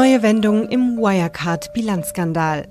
[0.00, 2.68] Neue Wendung im Wirecard-Bilanzskandal.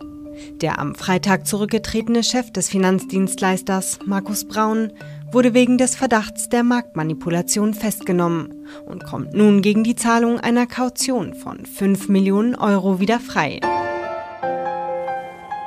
[0.61, 4.93] Der am Freitag zurückgetretene Chef des Finanzdienstleisters, Markus Braun,
[5.29, 11.33] wurde wegen des Verdachts der Marktmanipulation festgenommen und kommt nun gegen die Zahlung einer Kaution
[11.33, 13.59] von 5 Millionen Euro wieder frei.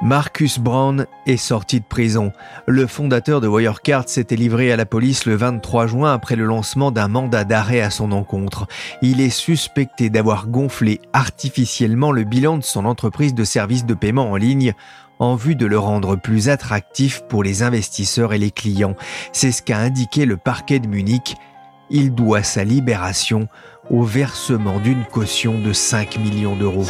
[0.02, 2.32] Marcus Brown est sorti de prison.
[2.66, 6.90] Le fondateur de Wirecard s'était livré à la police le 23 juin après le lancement
[6.90, 8.66] d'un mandat d'arrêt à son encontre.
[9.02, 14.30] Il est suspecté d'avoir gonflé artificiellement le bilan de son entreprise de services de paiement
[14.30, 14.72] en ligne
[15.18, 18.96] en vue de le rendre plus attractif pour les investisseurs et les clients.
[19.32, 21.36] C'est ce qu'a indiqué le parquet de Munich.
[21.90, 23.48] Il doit sa libération
[23.90, 26.86] au versement d'une caution de 5 millions d'euros.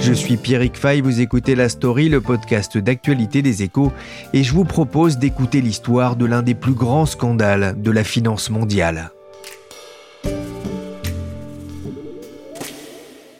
[0.00, 3.92] Je suis Pierrick Fay, vous écoutez La Story, le podcast d'actualité des échos,
[4.32, 8.50] et je vous propose d'écouter l'histoire de l'un des plus grands scandales de la finance
[8.50, 9.12] mondiale.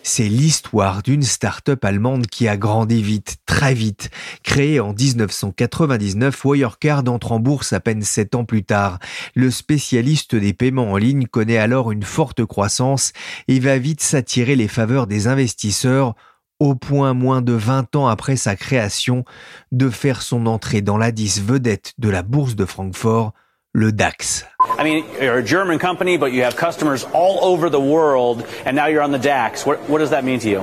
[0.09, 4.09] C'est l'histoire d'une start-up allemande qui a grandi vite, très vite.
[4.45, 9.01] Créée en 1999, Wirecard entre en bourse à peine sept ans plus tard.
[9.35, 13.13] Le spécialiste des paiements en ligne connaît alors une forte croissance
[13.49, 16.15] et va vite s'attirer les faveurs des investisseurs
[16.61, 19.25] au point moins de 20 ans après sa création
[19.73, 23.35] de faire son entrée dans 10 vedette de la bourse de Francfort,
[23.77, 24.45] le DAX.
[24.79, 28.75] I mean, you're a German company, but you have customers all over the world, and
[28.75, 29.67] now you're on the DAX.
[29.67, 30.63] What, what does that mean to you?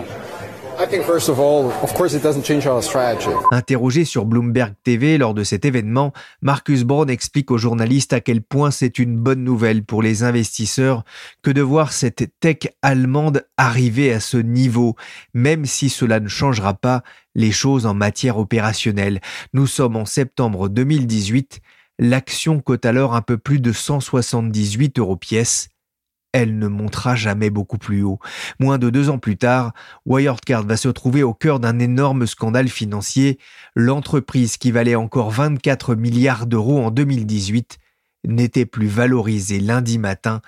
[0.80, 3.30] I think first of all, of course, it doesn't change our strategy.
[3.52, 8.42] Interrogé sur Bloomberg TV lors de cet événement, Marcus Brown explique aux journalistes à quel
[8.42, 11.04] point c'est une bonne nouvelle pour les investisseurs
[11.44, 14.96] que de voir cette tech allemande arriver à ce niveau,
[15.36, 17.04] même si cela ne changera pas
[17.36, 19.22] les choses en matière opérationnelle.
[19.54, 21.62] Nous sommes en septembre 2018
[22.00, 25.70] L'action cote alors un peu plus de 178 euros pièce.
[26.32, 28.18] Elle ne montera jamais beaucoup plus haut.
[28.60, 29.74] Moins de deux ans plus tard,
[30.08, 33.38] Wirecard va se trouver au cœur d'un énorme scandale financier.
[33.76, 37.78] L'entreprise qui valait encore 24 milliards d'euros en 2018
[38.26, 40.42] n'était plus valorisée lundi matin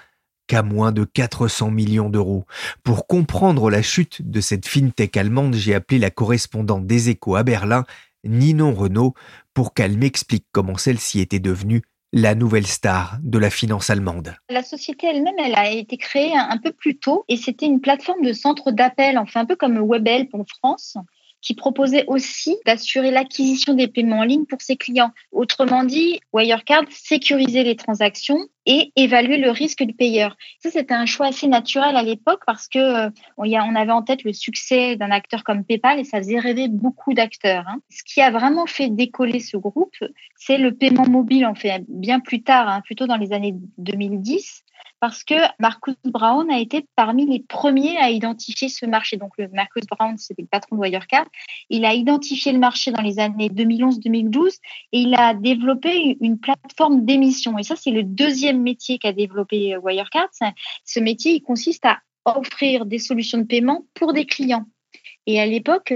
[0.48, 2.46] qu'à moins de 400 millions d'euros.
[2.84, 7.44] Pour comprendre la chute de cette fintech allemande, j'ai appelé la correspondante des échos à
[7.44, 7.84] Berlin,
[8.25, 9.13] Ninon Renault,
[9.53, 11.81] pour qu'elle m'explique comment celle-ci était devenue
[12.12, 14.36] la nouvelle star de la finance allemande.
[14.50, 18.22] La société elle-même, elle a été créée un peu plus tôt et c'était une plateforme
[18.22, 20.97] de centre d'appel, enfin un peu comme WebHelp en France,
[21.46, 25.12] qui proposait aussi d'assurer l'acquisition des paiements en ligne pour ses clients.
[25.32, 30.36] Autrement dit, Wirecard sécurisait les transactions et évaluer le risque du payeur.
[30.60, 34.24] Ça, c'était un choix assez naturel à l'époque parce que euh, on, avait en tête
[34.24, 37.66] le succès d'un acteur comme PayPal et ça faisait rêver beaucoup d'acteurs.
[37.68, 37.78] Hein.
[37.92, 39.96] Ce qui a vraiment fait décoller ce groupe,
[40.36, 44.65] c'est le paiement mobile, en fait, bien plus tard, hein, plutôt dans les années 2010
[45.00, 49.18] parce que Marcus Brown a été parmi les premiers à identifier ce marché.
[49.18, 51.28] Donc, le Marcus Brown, c'était le patron de Wirecard.
[51.70, 54.58] Il a identifié le marché dans les années 2011-2012
[54.94, 57.58] et il a développé une plateforme d'émission.
[57.58, 60.30] Et ça, c'est le deuxième métier qu'a développé Wirecard.
[60.86, 64.66] Ce métier, il consiste à offrir des solutions de paiement pour des clients.
[65.28, 65.94] Et à l'époque,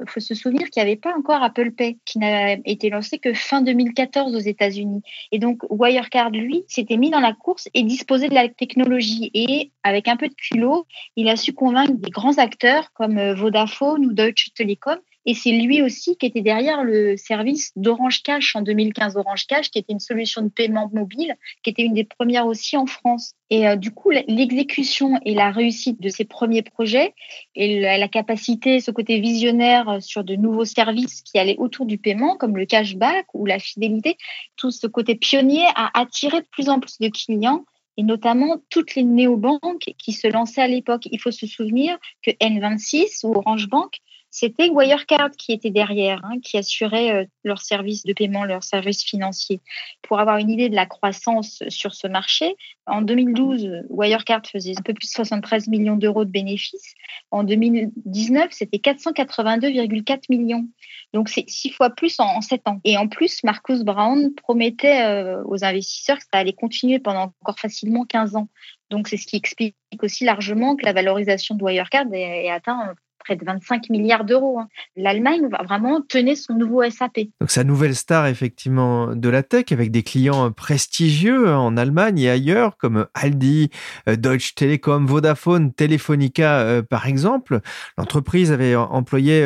[0.00, 3.18] il faut se souvenir qu'il n'y avait pas encore Apple Pay, qui n'a été lancé
[3.18, 5.02] que fin 2014 aux États-Unis.
[5.32, 9.30] Et donc, Wirecard, lui, s'était mis dans la course et disposait de la technologie.
[9.34, 10.86] Et avec un peu de culot,
[11.16, 15.52] il a su convaincre des grands acteurs comme euh, Vodafone ou Deutsche Telekom et c'est
[15.52, 19.16] lui aussi qui était derrière le service d'Orange Cash en 2015.
[19.16, 22.76] Orange Cash, qui était une solution de paiement mobile, qui était une des premières aussi
[22.76, 23.32] en France.
[23.50, 27.14] Et euh, du coup, l'exécution et la réussite de ces premiers projets
[27.54, 31.98] et la, capacité, ce côté visionnaire euh, sur de nouveaux services qui allaient autour du
[31.98, 34.16] paiement, comme le cashback ou la fidélité,
[34.56, 37.64] tout ce côté pionnier a attiré de plus en plus de clients
[37.98, 41.08] et notamment toutes les néobanques qui se lançaient à l'époque.
[41.10, 43.98] Il faut se souvenir que N26 ou Orange Bank
[44.30, 49.02] c'était Wirecard qui était derrière, hein, qui assurait euh, leur service de paiement, leur service
[49.02, 49.60] financier.
[50.02, 52.54] Pour avoir une idée de la croissance sur ce marché,
[52.86, 56.94] en 2012, Wirecard faisait un peu plus de 73 millions d'euros de bénéfices.
[57.30, 60.68] En 2019, c'était 482,4 millions.
[61.14, 62.80] Donc c'est six fois plus en, sept ans.
[62.84, 67.58] Et en plus, Marcus Brown promettait euh, aux investisseurs que ça allait continuer pendant encore
[67.58, 68.48] facilement 15 ans.
[68.90, 73.36] Donc c'est ce qui explique aussi largement que la valorisation de Wirecard est atteint près
[73.36, 74.58] de 25 milliards d'euros.
[74.58, 74.68] Hein.
[74.96, 77.20] L'Allemagne va vraiment tenir son nouveau SAP.
[77.40, 82.30] Donc sa nouvelle star effectivement de la tech avec des clients prestigieux en Allemagne et
[82.30, 83.70] ailleurs comme Aldi,
[84.08, 87.60] euh, Deutsche Telekom, Vodafone, Telefonica euh, par exemple.
[87.96, 89.40] L'entreprise avait employé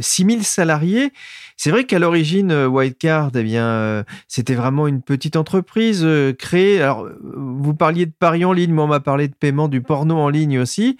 [0.00, 1.12] 6000 euh, salariés.
[1.58, 6.06] C'est vrai qu'à l'origine, Wildcard, eh bien, c'était vraiment une petite entreprise
[6.38, 6.80] créée.
[6.80, 10.16] Alors, vous parliez de paris en ligne, moi on m'a parlé de paiement du porno
[10.16, 10.96] en ligne aussi,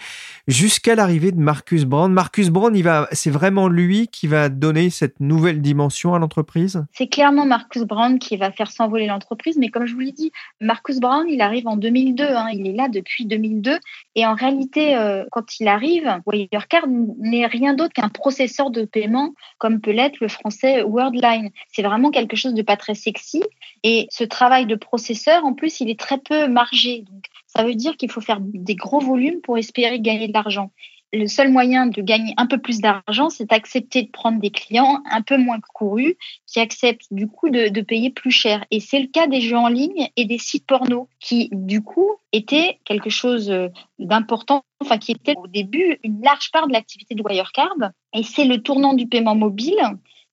[0.49, 2.13] jusqu'à l'arrivée de Marcus Brand.
[2.13, 2.75] Marcus Brown,
[3.13, 6.85] c'est vraiment lui qui va donner cette nouvelle dimension à l'entreprise?
[6.93, 9.57] C'est clairement Marcus Brown qui va faire s'envoler l'entreprise.
[9.59, 12.25] Mais comme je vous l'ai dit, Marcus Brown, il arrive en 2002.
[12.25, 12.49] Hein.
[12.53, 13.79] il est là depuis 2002.
[14.15, 16.87] Et en réalité, euh, quand il arrive, Wirecard
[17.19, 20.48] n'est rien d'autre qu'un processeur de paiement, comme peut l'être le français
[20.85, 21.51] Worldline.
[21.73, 23.43] C'est vraiment quelque chose de pas très sexy.
[23.83, 27.05] Et ce travail de processeur, en plus, il est très peu margé.
[27.11, 30.71] Donc, ça veut dire qu'il faut faire des gros volumes pour espérer gagner de l'argent
[31.13, 35.03] le seul moyen de gagner un peu plus d'argent, c'est d'accepter de prendre des clients
[35.11, 36.17] un peu moins courus
[36.47, 38.65] qui acceptent du coup de, payer plus cher.
[38.71, 42.11] Et c'est le cas des jeux en ligne et des sites porno qui du coup
[42.33, 43.69] étaient quelque chose euh,
[43.99, 47.77] d'important, enfin qui était au début une large part de l'activité de Wirecard.
[48.13, 49.79] Et c'est le tournant du paiement mobile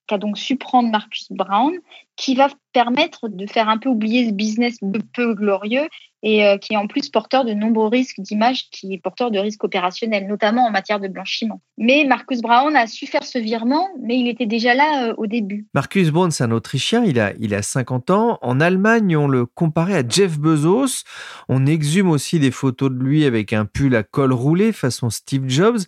[0.08, 1.74] qu'a donc su prendre Marcus Brown,
[2.16, 4.78] qui va permettre de faire un peu oublier ce business
[5.14, 5.88] peu glorieux
[6.26, 9.38] et euh, qui est en plus porteur de nombreux risques d'image, qui est porteur de
[9.38, 11.62] risques opérationnels, notamment en matière de blanchiment.
[11.78, 15.28] Mais Marcus Brown a su faire ce virement, mais il était déjà là euh, au
[15.28, 15.68] début.
[15.76, 18.40] Marcus Brown, c'est un Autrichien, il a, il a 50 ans.
[18.42, 21.04] En Allemagne, on le comparait à Jeff Bezos.
[21.48, 25.48] On exhume aussi des photos de lui avec un pull à col roulé façon Steve
[25.48, 25.82] Jobs.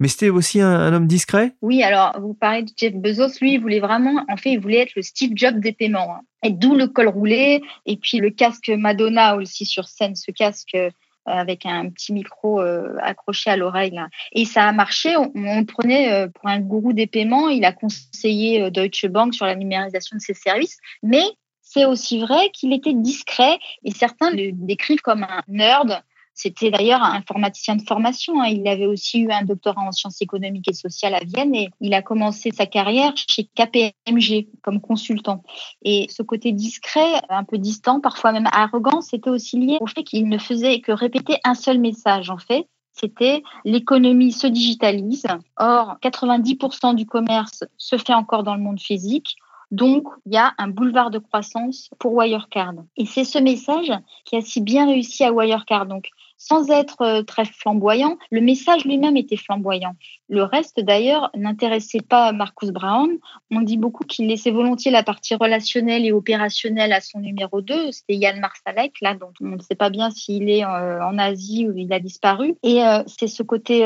[0.00, 1.54] Mais c'était aussi un, homme discret?
[1.62, 4.80] Oui, alors vous parlez de Jeff Bezos, lui, il voulait vraiment, en fait, il voulait
[4.80, 6.14] être le Steve Jobs paiements.
[6.14, 6.20] Hein.
[6.42, 10.74] Et d'où le col roulé et puis le casque Madonna aussi sur scène, ce casque
[10.74, 10.90] euh,
[11.32, 14.00] avec un petit micro euh, accroché à l'oreille.
[14.32, 15.16] Et ça a marché.
[15.16, 17.48] On, le prenait euh, pour un gourou des paiements.
[17.48, 20.78] Il a conseillé Deutsche Bank sur la numérisation de ses services.
[21.02, 21.24] Mais
[21.60, 26.02] c'est aussi vrai qu'il était discret et certains le décrivent comme un nerd
[26.38, 28.40] c'était d'ailleurs un informaticien de formation.
[28.40, 28.46] Hein.
[28.46, 31.92] Il avait aussi eu un doctorat en sciences économiques et sociales à Vienne et il
[31.94, 35.42] a commencé sa carrière chez KPMG comme consultant.
[35.82, 40.04] Et ce côté discret, un peu distant, parfois même arrogant, c'était aussi lié au fait
[40.04, 42.30] qu'il ne faisait que répéter un seul message.
[42.30, 45.26] En fait, c'était l'économie se digitalise.
[45.56, 49.34] Or, 90% du commerce se fait encore dans le monde physique.
[49.70, 52.74] Donc, il y a un boulevard de croissance pour Wirecard.
[52.96, 53.92] Et c'est ce message
[54.24, 55.86] qui a si bien réussi à Wirecard.
[55.86, 56.08] Donc,
[56.38, 59.94] sans être euh, très flamboyant, le message lui-même était flamboyant.
[60.28, 63.10] Le reste, d'ailleurs, n'intéressait pas Marcus Brown.
[63.50, 67.90] On dit beaucoup qu'il laissait volontiers la partie relationnelle et opérationnelle à son numéro 2.
[67.90, 71.68] C'était Yann Marsalek, là, dont on ne sait pas bien s'il est euh, en Asie
[71.68, 72.54] ou il a disparu.
[72.62, 73.84] Et euh, c'est ce côté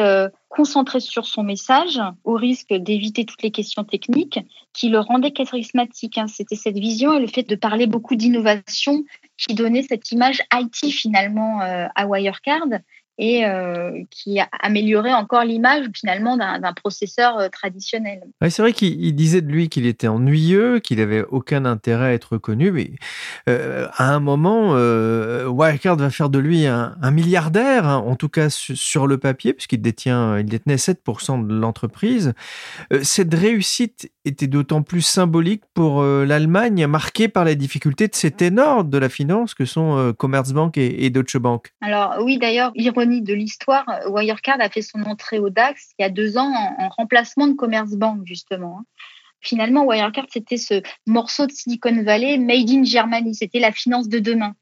[0.52, 4.38] concentré sur son message, au risque d'éviter toutes les questions techniques,
[4.75, 6.19] qui le rendait charismatique.
[6.19, 6.26] Hein.
[6.28, 9.04] C'était cette vision et le fait de parler beaucoup d'innovation
[9.38, 12.68] qui donnait cette image IT finalement euh, à Wirecard
[13.19, 18.23] et euh, qui améliorait encore l'image finalement d'un processeur euh, traditionnel.
[18.40, 22.38] c'est vrai qu'il disait de lui qu'il était ennuyeux, qu'il avait aucun intérêt à être
[22.38, 22.92] connu, mais
[23.49, 28.49] euh, à un moment, Wirecard va faire de lui un, milliardaire, hein, en tout cas
[28.49, 32.33] sur le papier, puisqu'il détient, il détenait 7% de l'entreprise.
[33.02, 38.85] cette réussite était d'autant plus symbolique pour l'Allemagne, marquée par les difficultés de ces ténors
[38.85, 41.73] de la finance que sont Commerzbank et, et Deutsche Bank.
[41.81, 42.73] Alors oui, d'ailleurs,
[43.21, 46.88] de l'histoire, Wirecard a fait son entrée au DAX il y a deux ans en,
[46.88, 48.78] remplacement de Commerzbank, justement.
[48.81, 48.85] Hein.
[49.40, 53.35] Finalement, Wirecard, c'était ce morceau de Silicon Valley made in Germany.
[53.35, 54.54] C'était la finance de demain.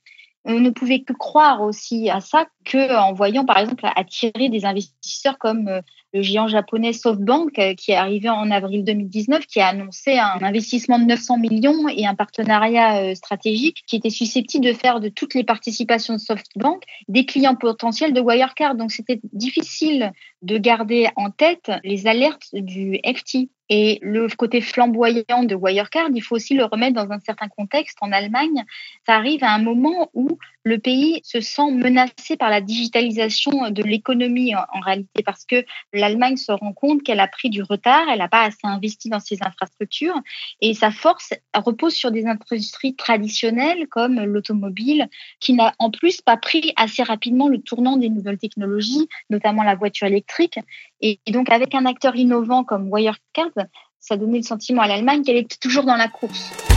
[0.44, 5.38] On ne pouvait que croire aussi à ça qu'en voyant, par exemple, attirer des investisseurs
[5.38, 5.80] comme euh,
[6.12, 10.42] le géant japonais SoftBank, euh, qui est arrivé en avril 2019, qui a annoncé un
[10.42, 15.08] investissement de 900 millions et un partenariat euh, stratégique qui était susceptible de faire de
[15.08, 18.74] toutes les participations de SoftBank des clients potentiels de Wirecard.
[18.74, 20.12] Donc, c'était difficile
[20.42, 23.48] de garder en tête les alertes du FT.
[23.72, 27.96] Et le côté flamboyant de Wirecard, il faut aussi le remettre dans un certain contexte.
[28.00, 28.64] En Allemagne,
[29.06, 33.82] ça arrive à un moment où le pays se sent menacé par la digitalisation de
[33.82, 38.18] l'économie en, réalité, parce que l'Allemagne se rend compte qu'elle a pris du retard, elle
[38.18, 40.18] n'a pas assez investi dans ses infrastructures,
[40.60, 45.08] et sa force repose sur des industries traditionnelles comme l'automobile,
[45.40, 49.74] qui n'a en plus pas pris assez rapidement le tournant des nouvelles technologies, notamment la
[49.74, 50.58] voiture électrique.
[51.00, 53.50] Et donc avec un acteur innovant comme Wirecard,
[53.98, 56.69] ça donnait le sentiment à l'Allemagne qu'elle était toujours dans la course.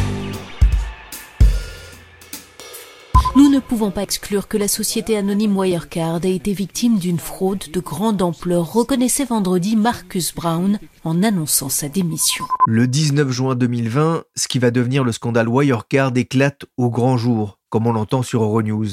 [3.53, 7.79] Ne pouvons pas exclure que la société anonyme Wirecard ait été victime d'une fraude de
[7.79, 12.45] grande ampleur, reconnaissait vendredi Marcus Brown en annonçant sa démission.
[12.65, 17.59] Le 19 juin 2020, ce qui va devenir le scandale Wirecard éclate au grand jour,
[17.69, 18.87] comme on l'entend sur Euronews.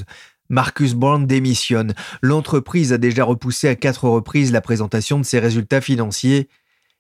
[0.50, 1.94] Marcus Brown démissionne.
[2.20, 6.50] L'entreprise a déjà repoussé à quatre reprises la présentation de ses résultats financiers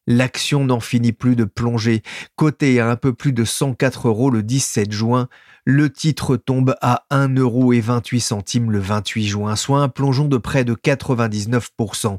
[0.06, 2.02] L'action n'en finit plus de plonger.
[2.36, 5.28] Coté à un peu plus de 104 euros le 17 juin,
[5.64, 10.74] le titre tombe à 1,28 euro le 28 juin, soit un plongeon de près de
[10.74, 12.18] 99%.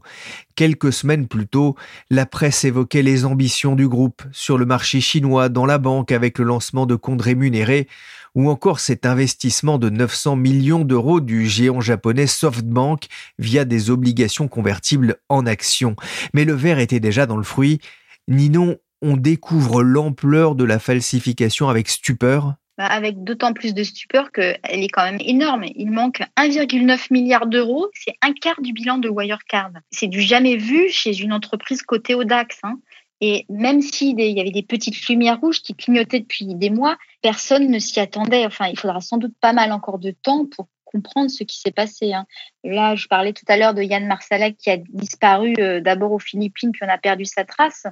[0.56, 1.76] Quelques semaines plus tôt,
[2.10, 6.38] la presse évoquait les ambitions du groupe sur le marché chinois, dans la banque avec
[6.38, 7.88] le lancement de comptes rémunérés,
[8.36, 13.08] ou encore cet investissement de 900 millions d'euros du géant japonais SoftBank
[13.40, 15.96] via des obligations convertibles en actions.
[16.34, 17.80] Mais le verre était déjà dans le fruit.
[18.28, 24.32] Ninon, on découvre l'ampleur de la falsification avec stupeur bah, avec d'autant plus de stupeur
[24.32, 25.66] qu'elle est quand même énorme.
[25.76, 29.72] Il manque 1,9 milliard d'euros, c'est un quart du bilan de Wirecard.
[29.92, 32.58] C'est du jamais vu chez une entreprise cotée au DAX.
[32.64, 32.80] Hein.
[33.22, 37.70] Et même s'il y avait des petites lumières rouges qui clignotaient depuis des mois, personne
[37.70, 38.46] ne s'y attendait.
[38.48, 41.72] Enfin, il faudra sans doute pas mal encore de temps pour comprendre ce qui s'est
[41.72, 42.14] passé.
[42.14, 42.26] Hein.
[42.64, 46.20] Là, je parlais tout à l'heure de Yann Marsalek qui a disparu euh, d'abord aux
[46.20, 47.86] Philippines, puis on a perdu sa trace.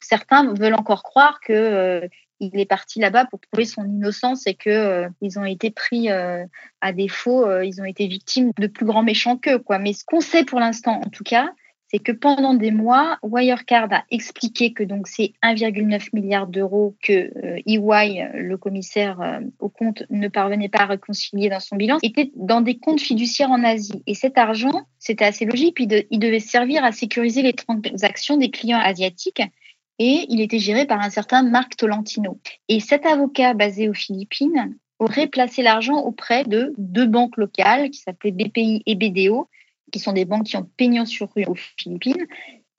[0.00, 2.08] Certains veulent encore croire que euh,
[2.40, 6.08] il est parti là-bas pour prouver son innocence et que euh, ils ont été pris
[6.10, 9.58] à défaut, ils ont été victimes de plus grands méchants qu'eux.
[9.58, 9.78] Quoi.
[9.78, 11.52] Mais ce qu'on sait pour l'instant, en tout cas,
[11.94, 17.30] c'est que pendant des mois, Wirecard a expliqué que donc c'est 1,9 milliard d'euros que
[17.66, 21.76] EY, euh, e le commissaire euh, au compte, ne parvenait pas à réconcilier dans son
[21.76, 24.02] bilan, était dans des comptes fiduciaires en Asie.
[24.08, 28.80] Et cet argent, c'était assez logique, il devait servir à sécuriser les transactions des clients
[28.82, 29.42] asiatiques
[30.00, 32.40] et il était géré par un certain Marc Tolentino.
[32.68, 38.00] Et cet avocat basé aux Philippines aurait placé l'argent auprès de deux banques locales qui
[38.00, 39.48] s'appelaient BPI et BDO
[39.94, 42.26] qui sont des banques qui ont pignon sur rue aux Philippines.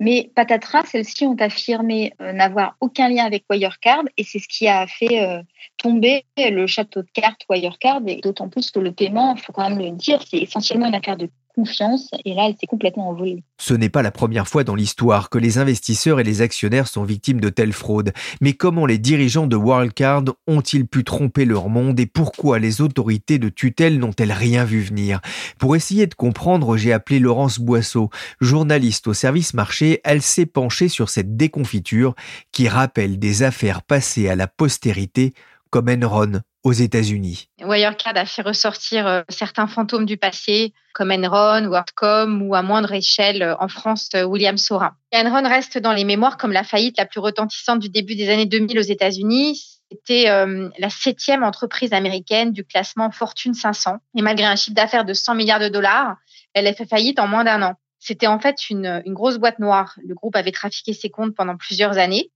[0.01, 4.67] Mais patatras, celles-ci ont affirmé euh, n'avoir aucun lien avec Wirecard et c'est ce qui
[4.67, 5.41] a fait euh,
[5.77, 9.69] tomber le château de cartes Wirecard et d'autant plus que le paiement, il faut quand
[9.69, 13.43] même le dire, c'est essentiellement une affaire de confiance et là, elle s'est complètement envolée.
[13.57, 17.03] Ce n'est pas la première fois dans l'histoire que les investisseurs et les actionnaires sont
[17.03, 18.13] victimes de telles fraudes.
[18.41, 23.39] Mais comment les dirigeants de Wildcard ont-ils pu tromper leur monde et pourquoi les autorités
[23.39, 25.21] de tutelle n'ont-elles rien vu venir?
[25.57, 28.09] Pour essayer de comprendre, j'ai appelé Laurence Boisseau,
[28.41, 30.01] journaliste au service marché.
[30.03, 32.15] Elle s'est penchée sur cette déconfiture
[32.51, 35.33] qui rappelle des affaires passées à la postérité
[35.69, 37.47] comme Enron aux États-Unis.
[37.61, 42.91] Wirecard a fait ressortir euh, certains fantômes du passé, comme Enron, WorldCom ou à moindre
[42.91, 44.95] échelle euh, en France, euh, William Sorin.
[45.13, 48.47] Enron reste dans les mémoires comme la faillite la plus retentissante du début des années
[48.47, 49.63] 2000 aux États-Unis.
[49.91, 53.97] C'était la septième entreprise américaine du classement Fortune 500.
[54.17, 56.15] Et malgré un chiffre d'affaires de 100 milliards de dollars,
[56.53, 57.75] elle a fait faillite en moins d'un an.
[57.99, 59.95] C'était en fait une, une grosse boîte noire.
[60.03, 62.31] Le groupe avait trafiqué ses comptes pendant plusieurs années.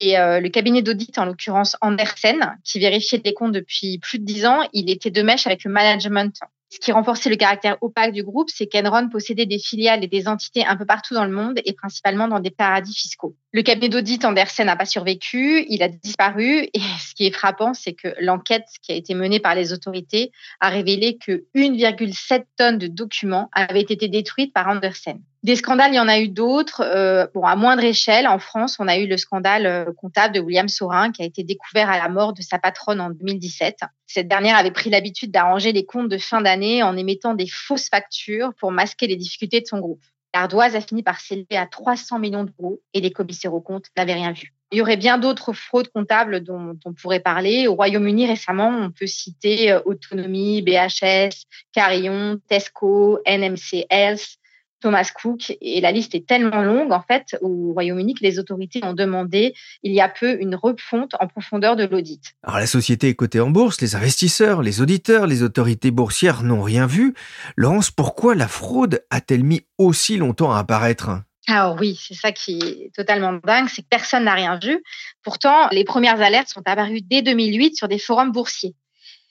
[0.00, 4.24] Et euh, le cabinet d'audit, en l'occurrence Andersen, qui vérifiait les comptes depuis plus de
[4.24, 6.38] dix ans, il était de mèche avec le management
[6.68, 10.26] ce qui renforçait le caractère opaque du groupe, c'est qu'Enron possédait des filiales et des
[10.26, 13.36] entités un peu partout dans le monde et principalement dans des paradis fiscaux.
[13.52, 17.72] Le cabinet d'audit Andersen n'a pas survécu, il a disparu et ce qui est frappant,
[17.72, 22.78] c'est que l'enquête qui a été menée par les autorités a révélé que 1,7 tonnes
[22.78, 25.20] de documents avaient été détruites par Andersen.
[25.46, 26.80] Des scandales, il y en a eu d'autres.
[26.80, 30.40] Euh, bon, à moindre échelle, en France, on a eu le scandale euh, comptable de
[30.40, 33.78] William Sorin qui a été découvert à la mort de sa patronne en 2017.
[34.08, 37.88] Cette dernière avait pris l'habitude d'arranger les comptes de fin d'année en émettant des fausses
[37.88, 40.02] factures pour masquer les difficultés de son groupe.
[40.34, 44.14] L'ardoise a fini par s'élever à 300 millions d'euros et les commissaires aux comptes n'avaient
[44.14, 44.52] rien vu.
[44.72, 47.68] Il y aurait bien d'autres fraudes comptables dont on pourrait parler.
[47.68, 54.38] Au Royaume-Uni, récemment, on peut citer euh, Autonomie, BHS, Carillon, Tesco, NMC Health,
[54.80, 55.56] Thomas Cook.
[55.60, 59.54] Et la liste est tellement longue, en fait, au Royaume-Uni que les autorités ont demandé
[59.82, 62.34] il y a peu une refonte en profondeur de l'audit.
[62.42, 66.62] Alors la société est cotée en bourse, les investisseurs, les auditeurs, les autorités boursières n'ont
[66.62, 67.14] rien vu.
[67.56, 71.10] Laurence, pourquoi la fraude a-t-elle mis aussi longtemps à apparaître?
[71.48, 74.82] Alors oui, c'est ça qui est totalement dingue, c'est que personne n'a rien vu.
[75.22, 78.74] Pourtant, les premières alertes sont apparues dès 2008 sur des forums boursiers.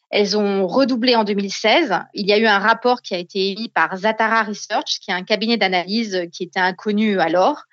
[0.09, 1.93] Elles ont redoublé en 2016.
[2.13, 5.13] Il y a eu un rapport qui a été émis par Zatara Research, qui est
[5.13, 7.63] un cabinet d'analyse qui était inconnu alors,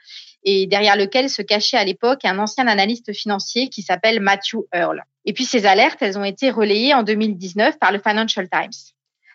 [0.45, 5.05] et derrière lequel se cachait à l'époque un ancien analyste financier qui s'appelle Matthew Earl.
[5.25, 8.73] Et puis ces alertes, elles ont été relayées en 2019 par le Financial Times.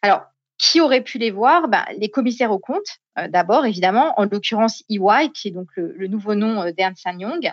[0.01, 0.23] Alors,
[0.57, 1.67] qui aurait pu les voir?
[1.67, 6.07] Ben, Les commissaires aux comptes, euh, d'abord évidemment, en l'occurrence EY, qui est donc le,
[6.07, 7.51] nouveau nom euh, d'Ernst Young.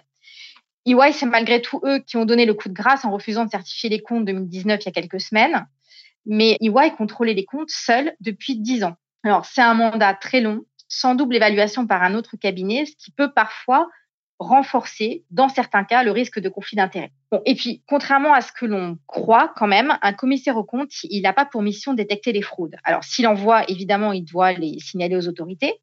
[0.86, 3.50] EY, c'est malgré tout eux qui ont donné le coup de grâce en refusant de
[3.50, 5.66] certifier les comptes 2019 il y a quelques semaines.
[6.26, 8.96] Mais EY contrôlait les comptes seul depuis dix ans.
[9.24, 13.10] Alors, c'est un mandat très long, sans double évaluation par un autre cabinet, ce qui
[13.10, 13.88] peut parfois
[14.38, 17.12] renforcer, dans certains cas, le risque de conflit d'intérêts.
[17.30, 20.90] Bon, et puis, contrairement à ce que l'on croit quand même, un commissaire au compte,
[21.04, 22.76] il n'a pas pour mission de détecter les fraudes.
[22.84, 25.80] Alors, s'il en voit, évidemment, il doit les signaler aux autorités,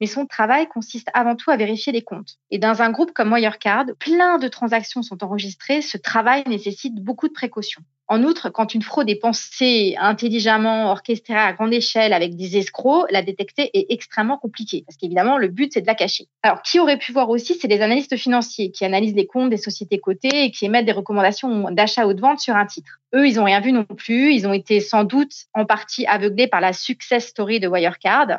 [0.00, 2.36] mais son travail consiste avant tout à vérifier les comptes.
[2.50, 7.28] Et dans un groupe comme Wirecard, plein de transactions sont enregistrées, ce travail nécessite beaucoup
[7.28, 7.82] de précautions.
[8.10, 13.06] En outre, quand une fraude est pensée intelligemment, orchestrée à grande échelle avec des escrocs,
[13.10, 16.26] la détecter est extrêmement compliqué parce qu'évidemment, le but, c'est de la cacher.
[16.42, 19.58] Alors, qui aurait pu voir aussi, c'est les analystes financiers qui analysent les comptes des
[19.58, 22.98] sociétés cotées et qui émettent des recommandations d'achat ou de vente sur un titre.
[23.14, 24.32] Eux, ils n'ont rien vu non plus.
[24.32, 28.38] Ils ont été sans doute en partie aveuglés par la success story de Wirecard.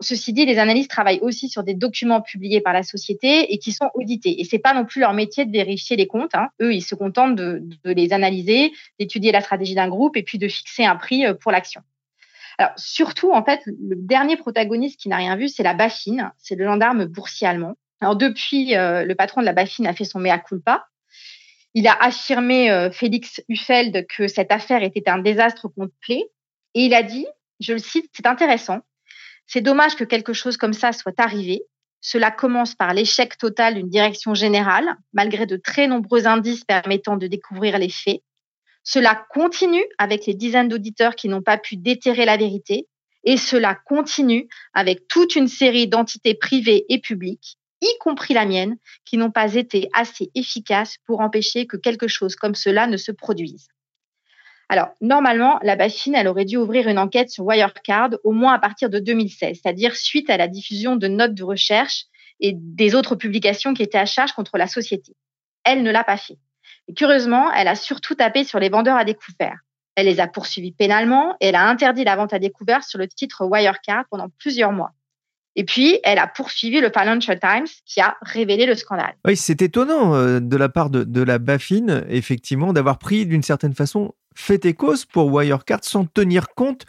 [0.00, 3.72] Ceci dit, les analystes travaillent aussi sur des documents publiés par la société et qui
[3.72, 4.40] sont audités.
[4.40, 6.34] Et c'est pas non plus leur métier de vérifier les comptes.
[6.34, 6.48] Hein.
[6.60, 10.48] Eux, ils se contentent de, les analyser, d'étudier la stratégie d'un groupe et puis de
[10.48, 11.82] fixer un prix euh, pour l'action.
[12.58, 16.56] Alors surtout, en fait, le dernier protagoniste qui n'a rien vu, c'est la Bafin, c'est
[16.56, 17.74] le gendarme boursier allemand.
[18.00, 20.86] Alors depuis, euh, le patron de la Bafin a fait son mea culpa.
[21.74, 26.24] Il a affirmé, euh, Félix Huffeld, que cette affaire était un désastre complet.
[26.74, 27.26] Et il a dit,
[27.60, 28.80] je le cite, c'est intéressant,
[29.46, 31.62] c'est dommage que quelque chose comme ça soit arrivé.
[32.00, 37.26] Cela commence par l'échec total d'une direction générale, malgré de très nombreux indices permettant de
[37.26, 38.20] découvrir les faits.
[38.82, 42.86] Cela continue avec les dizaines d'auditeurs qui n'ont pas pu déterrer la vérité.
[43.24, 48.76] Et cela continue avec toute une série d'entités privées et publiques, y compris la mienne,
[49.04, 53.10] qui n'ont pas été assez efficaces pour empêcher que quelque chose comme cela ne se
[53.10, 53.66] produise.
[54.68, 58.58] Alors, normalement, la Bafin, elle aurait dû ouvrir une enquête sur Wirecard au moins à
[58.58, 62.06] partir de 2016, c'est-à-dire suite à la diffusion de notes de recherche
[62.40, 65.14] et des autres publications qui étaient à charge contre la société.
[65.64, 66.38] Elle ne l'a pas fait.
[66.96, 69.58] Curieusement, elle a surtout tapé sur les vendeurs à découvert.
[69.94, 73.08] Elle les a poursuivis pénalement et elle a interdit la vente à découvert sur le
[73.08, 74.92] titre Wirecard pendant plusieurs mois.
[75.56, 79.14] Et puis, elle a poursuivi le Financial Times qui a révélé le scandale.
[79.26, 83.42] Oui, c'est étonnant euh, de la part de, de la Bafin, effectivement, d'avoir pris d'une
[83.42, 86.84] certaine façon fait et cause pour Wirecard sans tenir compte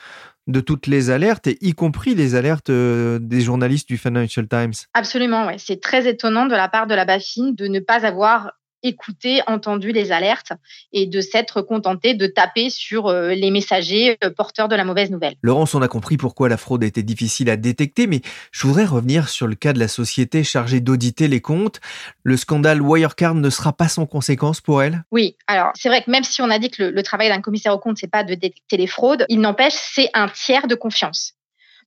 [0.48, 4.74] de toutes les alertes, et y compris les alertes euh, des journalistes du Financial Times.
[4.94, 5.58] Absolument, ouais.
[5.58, 8.54] c'est très étonnant de la part de la Bafin de ne pas avoir
[8.88, 10.54] écouté, entendu les alertes
[10.94, 15.12] et de s'être contenté de taper sur euh, les messagers euh, porteurs de la mauvaise
[15.12, 15.36] nouvelle.
[15.42, 18.22] Laurence, on a compris pourquoi la fraude était difficile à détecter, mais
[18.52, 21.80] je voudrais revenir sur le cas de la société chargée d'auditer les comptes.
[22.24, 25.04] Le scandale Wirecard ne sera pas sans conséquences pour elle?
[25.12, 27.42] Oui, alors c'est vrai que même si on a dit que le, le travail d'un
[27.42, 30.76] commissaire aux comptes, c'est pas de détecter les fraudes, il n'empêche, c'est un tiers de
[30.76, 31.37] confiance.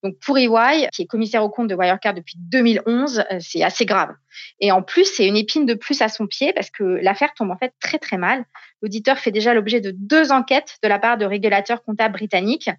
[0.03, 3.85] Donc pour EY, qui est commissaire au compte de Wirecard depuis 2011, euh, c'est assez
[3.85, 4.11] grave.
[4.61, 7.51] Et en plus, c'est une épine de plus à son pied parce que l'affaire tombe
[7.51, 8.45] en fait très très mal.
[8.83, 12.71] L'auditeur fait déjà l'objet de deux enquêtes de la part de régulateurs comptables britanniques.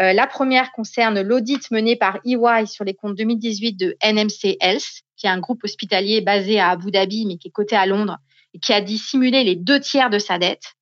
[0.00, 5.02] Euh, la première concerne l'audit mené par EY sur les comptes 2018 de NMC Health,
[5.16, 8.18] qui est un groupe hospitalier basé à Abu Dhabi mais qui est coté à Londres
[8.52, 10.74] et qui a dissimuler les deux tiers de sa dette.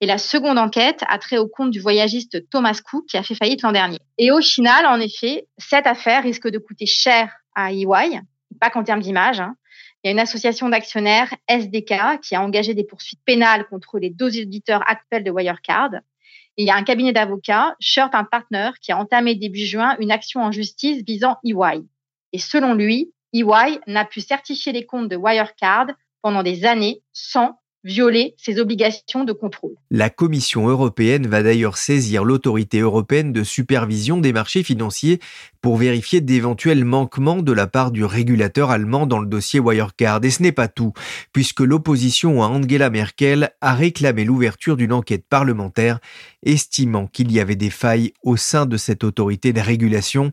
[0.00, 3.34] Et la seconde enquête a trait au compte du voyagiste Thomas Cook qui a fait
[3.34, 3.98] faillite l'an dernier.
[4.16, 8.20] Et au final, en effet, cette affaire risque de coûter cher à EY,
[8.60, 9.40] pas qu'en termes d'image.
[9.40, 9.56] Hein.
[10.02, 14.08] Il y a une association d'actionnaires, SDK, qui a engagé des poursuites pénales contre les
[14.08, 15.90] deux auditeurs actuels de Wirecard.
[16.56, 20.10] Et il y a un cabinet d'avocats, Shirt Partner, qui a entamé début juin une
[20.10, 21.82] action en justice visant EY.
[22.32, 25.88] Et selon lui, EY n'a pu certifier les comptes de Wirecard
[26.22, 29.72] pendant des années sans violer ses obligations de contrôle.
[29.90, 35.20] La Commission européenne va d'ailleurs saisir l'autorité européenne de supervision des marchés financiers
[35.60, 40.24] pour vérifier d'éventuels manquements de la part du régulateur allemand dans le dossier Wirecard.
[40.24, 40.92] Et ce n'est pas tout,
[41.32, 46.00] puisque l'opposition à Angela Merkel a réclamé l'ouverture d'une enquête parlementaire,
[46.42, 50.30] estimant qu'il y avait des failles au sein de cette autorité de régulation.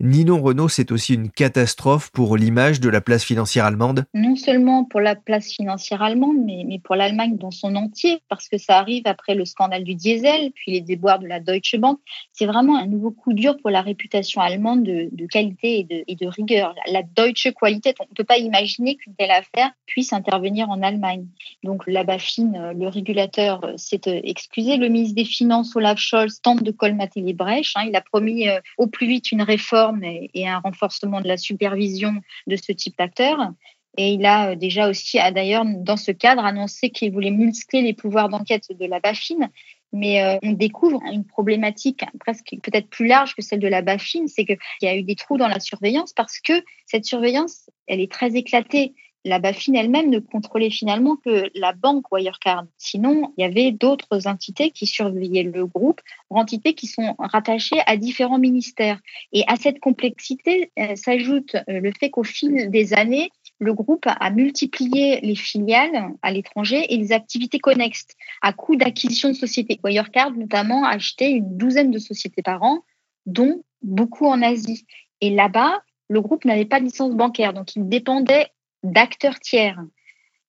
[0.00, 4.84] Ninon Renault, c'est aussi une catastrophe pour l'image de la place financière allemande Non seulement
[4.84, 9.02] pour la place financière allemande, mais, pour l'Allemagne dans son entier, parce que ça arrive
[9.06, 11.98] après le scandale du diesel, puis les déboires de la Deutsche Bank.
[12.32, 16.76] C'est vraiment un nouveau coup dur pour la réputation allemande de, qualité et de, rigueur.
[16.92, 21.26] La Deutsche Qualität, on ne peut pas imaginer qu'une telle affaire puisse intervenir en Allemagne.
[21.64, 24.76] Donc la BaFin, le régulateur, s'est excusé.
[24.76, 27.72] Le ministre des Finances, Olaf Scholz, tente de colmater les brèches.
[27.74, 27.86] Hein.
[27.88, 32.14] Il a promis euh, au plus vite une réforme et, un renforcement de la supervision
[32.46, 33.52] de ce type d'acteurs.
[33.96, 37.94] Et il a euh, déjà aussi, d'ailleurs, dans ce cadre, annoncé qu'il voulait muscler les
[37.94, 39.50] pouvoirs d'enquête de la BaFin.
[39.92, 44.26] Mais euh, on découvre une problématique presque peut-être plus large que celle de la BaFin,
[44.26, 48.00] c'est qu'il y a eu des trous dans la surveillance parce que cette surveillance, elle
[48.00, 48.92] est très éclatée.
[49.24, 52.66] La BaFin elle-même ne contrôlait finalement que la banque Wirecard.
[52.76, 56.00] Sinon, il y avait d'autres entités qui surveillaient le groupe,
[56.30, 59.00] entités qui sont rattachées à différents ministères.
[59.32, 64.30] Et à cette complexité euh, s'ajoute le fait qu'au fil des années, le groupe a
[64.30, 68.06] multiplié les filiales à l'étranger et les activités connexes
[68.40, 69.80] à coût d'acquisition de sociétés.
[69.82, 72.84] Wirecard, notamment, a acheté une douzaine de sociétés par an,
[73.26, 74.86] dont beaucoup en Asie.
[75.20, 78.46] Et là-bas, le groupe n'avait pas de licence bancaire, donc il dépendait
[78.82, 79.80] d'acteurs tiers.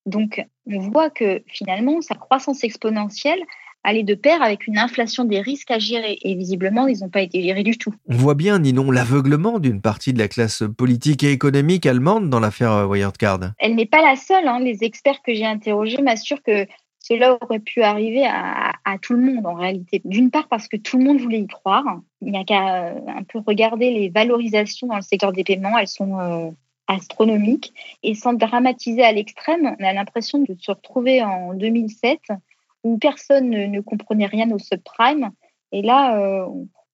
[0.05, 3.43] Donc, on voit que finalement, sa croissance exponentielle
[3.83, 6.17] aller de pair avec une inflation des risques à gérer.
[6.23, 7.93] Et visiblement, ils n'ont pas été gérés du tout.
[8.07, 12.39] On voit bien, Ninon, l'aveuglement d'une partie de la classe politique et économique allemande dans
[12.39, 13.51] l'affaire euh, Wirecard.
[13.57, 14.47] Elle n'est pas la seule.
[14.47, 14.59] Hein.
[14.59, 16.65] Les experts que j'ai interrogés m'assurent que
[16.99, 20.01] cela aurait pu arriver à, tout le monde en réalité.
[20.03, 21.85] D'une part parce que tout le monde voulait y croire.
[22.21, 25.77] Il n'y a qu'à euh, un peu regarder les valorisations dans le secteur des paiements.
[25.77, 26.49] Elles sont euh,
[26.89, 27.73] astronomiques.
[28.03, 32.19] Et sans dramatiser à l'extrême, on a l'impression de se retrouver en 2007
[32.83, 35.31] où personne ne, comprenait rien au subprime.
[35.71, 36.45] Et là, euh,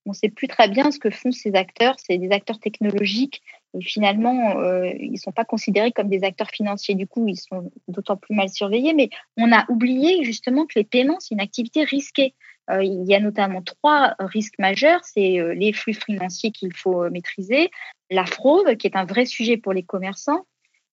[0.05, 1.95] on ne sait plus très bien ce que font ces acteurs.
[1.97, 3.41] C'est des acteurs technologiques
[3.73, 6.95] et finalement, euh, ils ne sont pas considérés comme des acteurs financiers.
[6.95, 8.93] Du coup, ils sont d'autant plus mal surveillés.
[8.93, 12.34] Mais on a oublié justement que les paiements, c'est une activité risquée.
[12.71, 15.01] Euh, il y a notamment trois risques majeurs.
[15.03, 17.69] C'est les flux financiers qu'il faut maîtriser,
[18.09, 20.45] la fraude, qui est un vrai sujet pour les commerçants,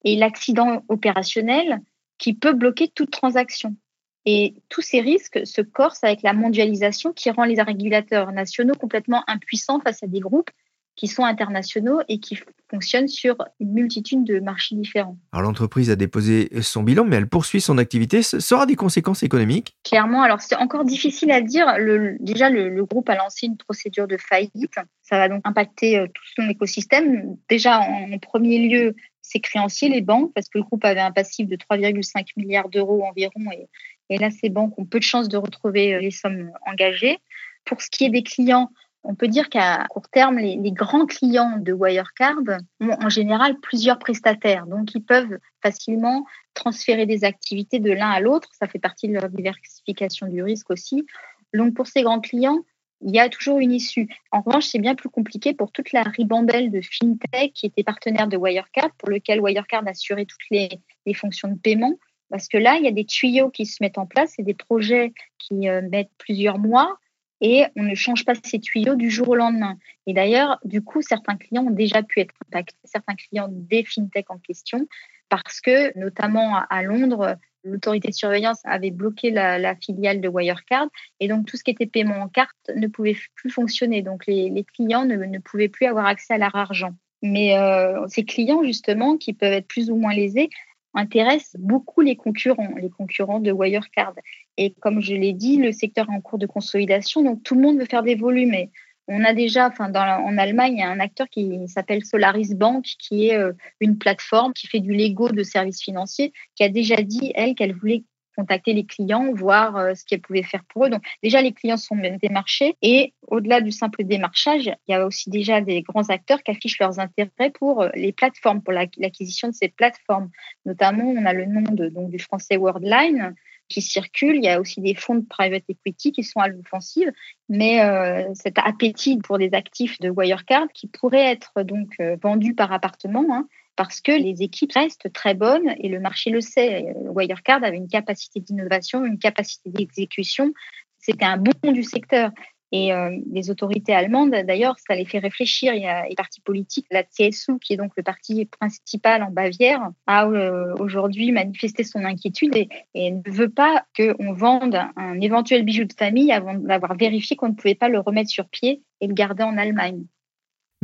[0.04, 1.80] et l'accident opérationnel
[2.18, 3.76] qui peut bloquer toute transaction.
[4.24, 9.24] Et tous ces risques se corsent avec la mondialisation qui rend les régulateurs nationaux complètement
[9.26, 10.50] impuissants face à des groupes
[10.96, 12.38] qui sont internationaux et qui
[12.70, 15.16] fonctionnent sur une multitude de marchés différents.
[15.32, 18.22] Alors l'entreprise a déposé son bilan, mais elle poursuit son activité.
[18.22, 19.76] Ça aura des conséquences économiques?
[19.84, 21.66] Clairement, alors c'est encore difficile à dire.
[21.78, 24.74] Le, déjà, le, groupe a lancé une procédure de faillite.
[25.02, 27.36] Ça va donc impacter euh, tout son écosystème.
[27.48, 31.12] Déjà, en, en premier lieu, ses créanciers, les banques, parce que le groupe avait un
[31.12, 33.68] passif de 3,5 milliards d'euros environ et
[34.12, 37.18] et là, ces banques ont peu de chances de retrouver euh, les sommes engagées.
[37.64, 38.70] Pour ce qui est des clients,
[39.04, 42.36] on peut dire qu'à court terme, les, grands clients de Wirecard
[42.80, 44.66] ont en général plusieurs prestataires.
[44.66, 48.48] Donc, ils peuvent facilement transférer des activités de l'un à l'autre.
[48.52, 51.04] Ça fait partie de leur diversification du risque aussi.
[51.52, 52.60] Donc, pour ces grands clients,
[53.00, 54.08] il y a toujours une issue.
[54.30, 58.28] En revanche, c'est bien plus compliqué pour toute la ribambelle de FinTech qui était partenaire
[58.28, 61.98] de Wirecard, pour lequel Wirecard assurait toutes les fonctions de paiement.
[62.32, 64.54] Parce que là, il y a des tuyaux qui se mettent en place et des
[64.54, 66.96] projets qui euh, mettent plusieurs mois
[67.42, 69.76] et on ne change pas ces tuyaux du jour au lendemain.
[70.06, 74.30] Et d'ailleurs, du coup, certains clients ont déjà pu être impactés, certains clients des fintech
[74.30, 74.86] en question,
[75.28, 80.88] parce que notamment à Londres, l'autorité de surveillance avait bloqué la, filiale de Wirecard
[81.20, 84.02] et donc tout ce qui était paiement en carte ne pouvait plus fonctionner.
[84.02, 86.94] Donc les, clients ne, pouvaient plus avoir accès à leur argent.
[87.22, 90.50] Mais euh, ces clients, justement, qui peuvent être plus ou moins lésés,
[90.94, 94.14] intéresse beaucoup les concurrents, les concurrents de Wirecard.
[94.56, 97.62] Et comme je l'ai dit, le secteur est en cours de consolidation, donc tout le
[97.62, 98.54] monde veut faire des volumes.
[98.54, 98.70] Et
[99.08, 103.28] on a déjà, en Allemagne, il y a un acteur qui s'appelle Solaris Bank, qui
[103.28, 107.32] est euh, une plateforme qui fait du Lego de services financiers, qui a déjà dit,
[107.34, 108.04] elle, qu'elle voulait
[108.36, 110.90] contacter les clients, voir euh, ce qu'elles pouvaient faire pour eux.
[110.90, 115.30] Donc déjà, les clients sont démarchés et au-delà du simple démarchage, il y a aussi
[115.30, 119.54] déjà des grands acteurs qui affichent leurs intérêts pour euh, les plateformes, pour l'acquisition de
[119.54, 120.30] ces plateformes.
[120.66, 123.34] Notamment, on a le nom de, donc, du français Worldline
[123.68, 124.36] qui circule.
[124.36, 127.10] Il y a aussi des fonds de private equity qui sont à l'offensive,
[127.48, 132.72] mais euh, cet appétit pour des actifs de Wirecard qui pourraient être donc vendus par
[132.72, 136.94] appartement, hein, parce que les équipes restent très bonnes et le marché le sait.
[136.96, 140.52] Wirecard avait une capacité d'innovation, une capacité d'exécution.
[140.98, 142.30] C'était un bon du secteur.
[142.74, 145.74] Et euh, les autorités allemandes, d'ailleurs, ça les fait réfléchir.
[145.74, 149.30] Il y a les partis politiques, la CSU, qui est donc le parti principal en
[149.30, 155.20] Bavière, a euh, aujourd'hui manifesté son inquiétude et, et ne veut pas qu'on vende un
[155.20, 158.82] éventuel bijou de famille avant d'avoir vérifié qu'on ne pouvait pas le remettre sur pied
[159.02, 160.06] et le garder en Allemagne.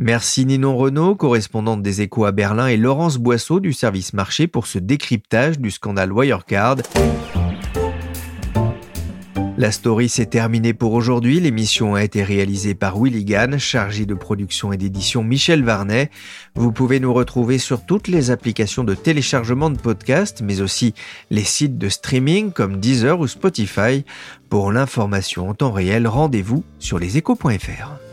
[0.01, 4.65] Merci Ninon Renaud, correspondante des Échos à Berlin, et Laurence Boisseau du service marché pour
[4.65, 6.77] ce décryptage du scandale Wirecard.
[9.57, 11.41] La story s'est terminée pour aujourd'hui.
[11.41, 16.11] L'émission a été réalisée par Willy Gann, chargé de production et d'édition Michel Varnet.
[16.55, 20.93] Vous pouvez nous retrouver sur toutes les applications de téléchargement de podcasts, mais aussi
[21.29, 24.05] les sites de streaming comme Deezer ou Spotify.
[24.47, 28.08] Pour l'information en temps réel, rendez-vous sur leséchos.fr.